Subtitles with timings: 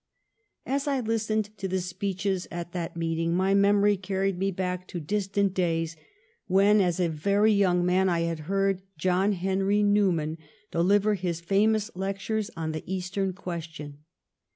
[0.65, 4.99] As I listened to the speeches at that meeting, my memory carried me back to
[4.99, 5.95] distant days
[6.47, 10.39] when, as a very young man, I had heard John Henry Newman
[10.71, 13.99] deliver his famous lectures on the Eastern Question.